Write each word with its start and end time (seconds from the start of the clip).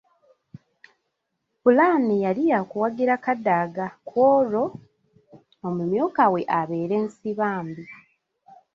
Ppulaani 1.59 2.15
yali 2.25 2.43
yakuwagira 2.51 3.13
Kadaga 3.25 3.85
ku 4.07 4.15
olwo 4.33 4.63
omumyuka 5.67 6.23
we 6.33 6.41
abeere 6.59 6.97
Nsibambi. 7.05 7.83